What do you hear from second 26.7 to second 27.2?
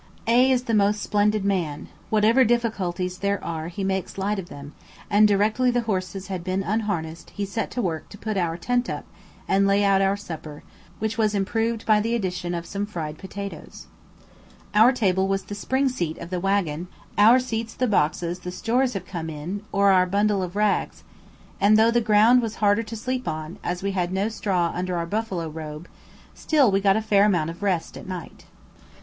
we got a